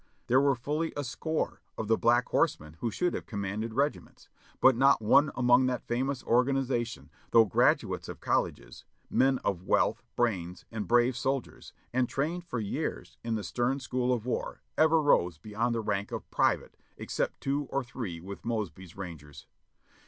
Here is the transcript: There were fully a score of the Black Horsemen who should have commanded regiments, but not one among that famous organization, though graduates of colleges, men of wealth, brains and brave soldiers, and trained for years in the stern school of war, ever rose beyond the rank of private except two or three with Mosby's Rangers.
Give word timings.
There 0.25 0.41
were 0.41 0.55
fully 0.55 0.91
a 0.97 1.03
score 1.03 1.61
of 1.77 1.87
the 1.87 1.95
Black 1.95 2.27
Horsemen 2.29 2.75
who 2.79 2.89
should 2.89 3.13
have 3.13 3.27
commanded 3.27 3.75
regiments, 3.75 4.29
but 4.59 4.75
not 4.75 4.99
one 4.99 5.29
among 5.35 5.67
that 5.67 5.85
famous 5.85 6.23
organization, 6.23 7.11
though 7.29 7.45
graduates 7.45 8.09
of 8.09 8.19
colleges, 8.19 8.83
men 9.11 9.37
of 9.45 9.61
wealth, 9.61 10.01
brains 10.15 10.65
and 10.71 10.87
brave 10.87 11.15
soldiers, 11.15 11.71
and 11.93 12.09
trained 12.09 12.43
for 12.43 12.57
years 12.59 13.19
in 13.23 13.35
the 13.35 13.43
stern 13.43 13.79
school 13.79 14.11
of 14.11 14.25
war, 14.25 14.63
ever 14.75 14.99
rose 14.99 15.37
beyond 15.37 15.75
the 15.75 15.81
rank 15.81 16.11
of 16.11 16.31
private 16.31 16.75
except 16.97 17.39
two 17.39 17.67
or 17.69 17.83
three 17.83 18.19
with 18.19 18.43
Mosby's 18.43 18.97
Rangers. 18.97 19.45